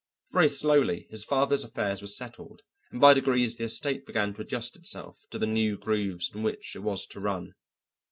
Very 0.31 0.47
slowly 0.47 1.05
his 1.11 1.23
father's 1.23 1.63
affairs 1.63 2.01
were 2.01 2.07
settled, 2.07 2.63
and 2.91 2.99
by 2.99 3.13
degrees 3.13 3.57
the 3.57 3.65
estate 3.65 4.03
began 4.03 4.33
to 4.33 4.41
adjust 4.41 4.75
itself 4.75 5.27
to 5.29 5.37
the 5.37 5.45
new 5.45 5.77
grooves 5.77 6.31
in 6.33 6.41
which 6.41 6.75
it 6.75 6.79
was 6.79 7.05
to 7.05 7.19
run. 7.19 7.53